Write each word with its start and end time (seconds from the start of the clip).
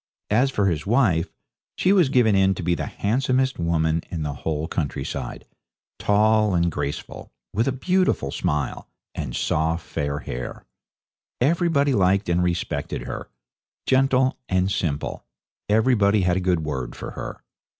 As 0.31 0.49
for 0.49 0.65
his 0.65 0.87
wife, 0.87 1.31
she 1.77 1.93
was 1.93 2.09
given 2.09 2.35
in 2.35 2.55
to 2.55 2.63
be 2.63 2.73
the 2.73 2.87
handsomest 2.87 3.59
woman 3.59 4.01
in 4.09 4.23
the 4.23 4.33
whole 4.33 4.67
countryside 4.67 5.45
tall 5.99 6.55
and 6.55 6.71
graceful, 6.71 7.31
with 7.53 7.67
a 7.67 7.71
beautiful 7.71 8.31
smile, 8.31 8.87
and 9.13 9.35
soft 9.35 9.85
fair 9.85 10.17
hair. 10.17 10.65
Everybody 11.39 11.93
liked 11.93 12.29
and 12.29 12.41
respected 12.43 13.03
her, 13.03 13.29
gentle 13.85 14.39
and 14.49 14.71
simple 14.71 15.23
everybody 15.69 16.21
had 16.23 16.35
a 16.37 16.41
good 16.41 16.61
word 16.61 16.95
for 16.95 17.11
her. 17.11 17.39